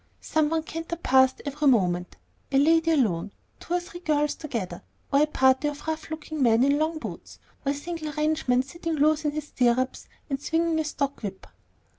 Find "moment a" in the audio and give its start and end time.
1.67-2.57